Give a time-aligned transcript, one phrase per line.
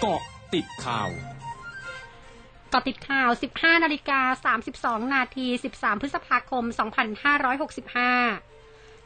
[0.00, 0.22] เกาะ
[0.54, 1.10] ติดข่าว
[2.70, 4.20] เกาะติดข่าว 15 นาฬิกา
[5.02, 6.64] 32 นาที 13 พฤษภาคม
[7.26, 8.55] 2565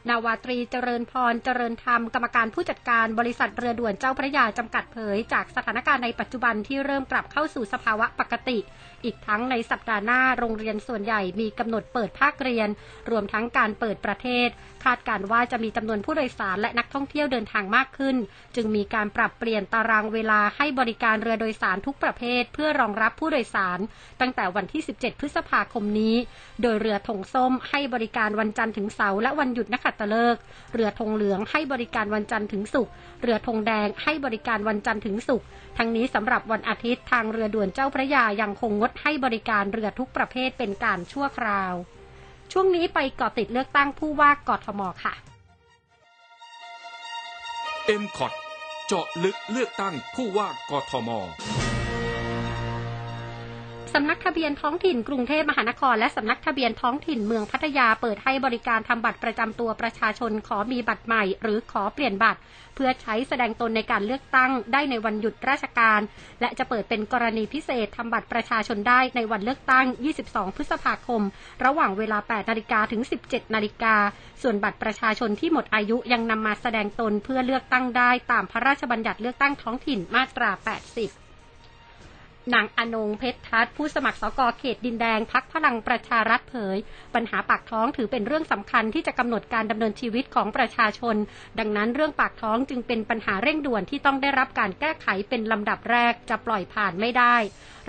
[0.09, 8.57] นาวาตรีเจริญพรเจริญธรรมกรรมการผู้จัดการบริษัทเรือด่วนเจ้าพระยาจำกัดเผย จากสถานการณ์ในปัจจุบันที่เริ่มกลับเข้าสู่สภาวะปกติ
[9.03, 12.69] อีกทั้งในสัปดาห์หน้าโรงเรียนส่วนใหญ่มีกำหนดเปิดภาคเรียน
[13.09, 14.49] รวมทั้งการเปิดประเทศ
[14.83, 18.15] คาดการว่าจะมีจำนวนผู้โดยสารและนักท่องเที่ยวเดินทางมากขึ้น
[18.55, 23.79] จึงมีการปรับเปลี่ยนตารางเวลาให้บริการเรือโดยสารทุกประเภท เพื่อรองรับผู้โดยสาร
[24.21, 26.15] ตั้งแต่วันที่ 17 พฤษภาคมนี้
[26.61, 30.41] โดยเรือธงส้มให้บริการวันจันทร์ถึงเสาร์และวันหยุดนักขัตฤกษ์
[30.73, 35.45] เรือธงเหลืองให้บริการวันจันทร์ถึงศุกร์เรือธงแดงให้บริการวันจันทร์ถึงศุกร์
[35.77, 41.73] ทั้งนี้สำหรับวันอาทิตย์ทางเรือด่วนเจ้าพระยายังคงงดให้บริการเรือทุกประเภทเป็นการชั่วคราว
[42.51, 45.13] ช่วงนี้ไปเกาะติดเลือกตั้งผู้ว่ากทมค่ะ
[48.01, 48.33] m c o t
[48.87, 51.09] เจาะลึกเลือกตั้งผู้ว่ากทม
[53.95, 62.39] สำนักทะเบียนท้องถิ่นกรุงเทพมหานคร และสำนักทะเบียนท้องถิ่นเมืองพัทยาเปิดให้บริการทำบัตรประจำตัวประชาชนขอมีบัตรใหม่ หรือขอเปลี่ยนบัตร
[62.75, 65.99] เพื่อใช้แสดงตนในการเลือกตั้งได้ในวันหยุดราชการ
[66.41, 69.85] และจะเปิดเป็นกรณีพิเศษทำบัตรประชาชนได้ในวันเลือกตั้ง
[70.21, 71.21] 22 พฤษภาคม
[71.65, 73.95] ระหว่างเวลา 8 นาฬิกาถึง 17 นาฬิกา
[74.41, 81.20] ส่วนบัตรประชาชนที่หมดอายุยังนำมาแสดงตนเพื่อเลือกตั้งได้ตามพระราชบัญญัติเลือกตั้งท้องถิ่นมาตรา 80
[82.53, 86.77] นางอนงเพชรทัศน์ผู้สมัครสกเขตดินแดงพักพลังประชารัฐเผย
[87.15, 91.15] ปัญหาปากท้องถือเป็นเรื่องสำคัญที่จะกำหนดการดำเนินชีวิตของประชาชน
[91.59, 97.35] ดังนั้นเรื่องปากท้องจึงเป็นปัญหาเร่งด่วนที่ต้องได้รับการแก้ไขเป็นลำดับแรกจะปล่อยผ่านไม่ได้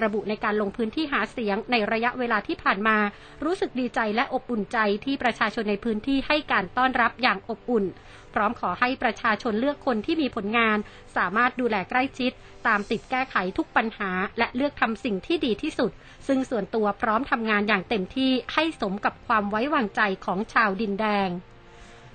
[0.02, 2.98] ระบุในการลงพื้นที่หาเสียงในระยะเวลาที่ผ่านมา
[3.44, 7.86] รู้สึกดีใจและอบอุ่นใจที่ประชาชนในพื้นที่ให้การต้อนรับอย่างอบอุ่น
[8.34, 10.78] พร้อมขอให้ประชาชนเลือกคนที่มีผลงาน
[11.16, 12.32] สามารถดูแลใกล้ชิด
[12.66, 14.10] ตามติดแก้ไขทุกปัญหา
[14.42, 15.90] และเลือกทำสิ่งที่ดีที่สุด
[16.26, 21.28] ซึ่งส่วนตัวพร้อมทำงานอย่างเต็มที่ให้สมกับความไว้วางใจของชาวดินแดง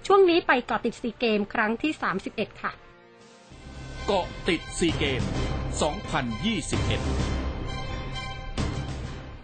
[0.06, 1.92] ช่วงนี้ไปเกาะติดซีเกมครั้งที่
[2.28, 2.72] 31 ค่ะ
[4.06, 5.22] เกาะติดซีเกม
[6.18, 7.47] 2021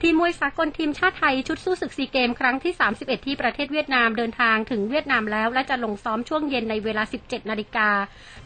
[0.05, 7.89] ทีมมวยสากลทีมชาติไทยชุดสู้ศึกซีเกมครั้งที่ 31 ที่ประเทศเวียดนามเดินทางถึงเวียดนามแล้ว และจะลงซ้อมช่วงเย็นในเวลา 17 นาฬิกา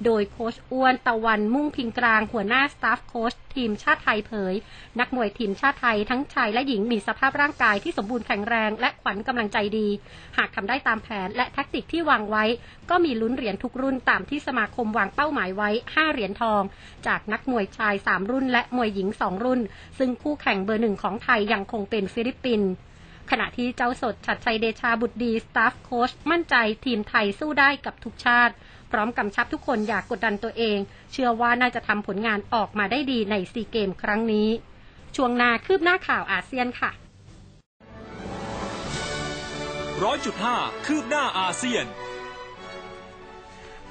[0.06, 4.54] โดยโค้ชอ้วนตะวันมุ่งพิงกลางหัวหน้าสตาฟโค้ชทีมชาติไทยเผย
[5.00, 9.88] นักมวยทีมชาติไทยทั้งชายและหญิงมีสภาพร่างกายที่สมบูรณ์แข็งแรงและขวัญกำลังใจดี
[10.38, 12.44] หากทำได้ตามแผนและแท็กติกที่วางไว้
[12.90, 16.62] ก็มีลุ้นเหรียญทุกรุ่นตามที่สมาคมวางเป้าหมายไว้ 5 เหรียญทอง
[17.08, 19.62] จากนักมวยชาย 3 รุ่น และมวยหญิง 2 รุ่น
[19.98, 22.72] ซึ่งคู่แข่งเบอร์หนึ่งของไทยยังคงเป็นฟิลิปปินส์
[23.32, 28.54] ขณะที่จ่าสดฉัตร์ชัยเดชาบุตรดี สตาฟโค้ชมั่นใจทีมไทยสู้ได้กับทุกชาติ
[28.92, 30.78] พร้อมกำชับทุกคนอย่ากกดดันตัวเอง
[31.12, 34.50] เชื่อว่าน่าจะทำผลงานออกมาได้ดีในซีเกมส์ครั้งนี้
[35.16, 36.92] ช่วงหน้าคืบหน้าข่าวอาเซียนค่ะ
[40.04, 41.86] ร้อยจุดห้าคืบหน้าอาเซียน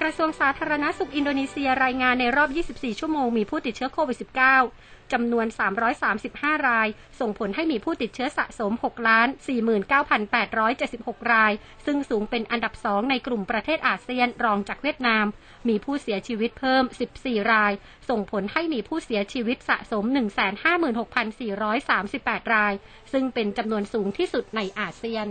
[0.02, 4.18] กระทรวงสาธารณสุขอินโดนีเซียรายงานในรอบ 24 ชั่วโมงมีผู้ติดเชื้อโควิด
[4.64, 5.46] -19 จำนวน
[6.06, 6.88] 335 ราย
[7.20, 9.28] ส่งผลให้มีผู้ติดเชื้อสะสม 6 ล้าน
[10.10, 11.52] 49,876 ราย
[11.86, 15.26] ซึ่งสูงเป็นอันดับ 2 ในกลุ่มประเทศอาเซียนรองจากเวียดนาม
[15.68, 16.84] มีผู้เสียชีวิตเพิ่ม
[17.18, 17.72] 14 ราย
[18.08, 20.04] ส่งผลให้มีผู้เสียชีวิตสะสม
[21.34, 22.74] 156,438 ราย
[23.12, 25.28] ซึ่งเป็นจำนวนสูงที่สุดในอาเซียน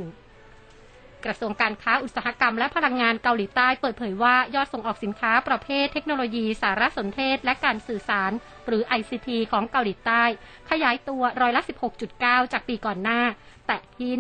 [1.26, 8.32] กระทรวงการค้าอุตสาหกรรมและพลังงานเกาหลีใต้เปิดเผยว่ายอดส่งออกสินค้าประเภทเทคโนโลยี สารสนเทศ และการสื่อสาร
[8.68, 10.24] หรือ ICT ของเกาหลีใต้
[10.70, 11.62] ขยายตัวร้อยละ
[12.08, 13.22] 16.9 จากปีก่อนหน้า
[13.68, 14.12] แต่ที่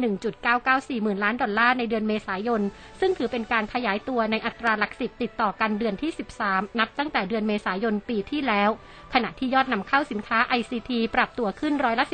[0.99, 2.61] 1.994 หมื่นล้านดอลลาร์ในเดือนเมษายน
[2.99, 6.11] ซึ่งถือเป็นการขยายตัวในอัตราหลักสิบติดต่อกันเดือนที่
[6.45, 8.69] 13 นับตั้งแต่เดือนเมษายนปีที่แล้ว
[9.13, 12.05] ขณะที่ยอดนำเข้าสินค้า ICT ปรับตัวขึ้นร้อยละ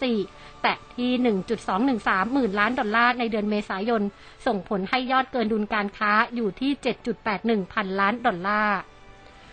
[0.00, 1.10] 12.4 แต่ที่
[1.72, 4.02] 1.213 หมื่นล้านดอลลาร์ในเดือนเมษายน
[4.46, 6.70] ส่งผลให้ยอดเกินดุลการค้าอยู่ที่
[7.22, 8.78] 7.81 พันล้านดอลลาร์